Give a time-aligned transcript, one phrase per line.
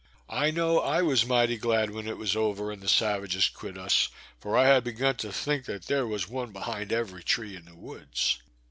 [0.31, 4.09] I know I was mighty glad when it was over, and the savages quit us,
[4.39, 8.41] for I had begun to think there was one behind every tree in the woods.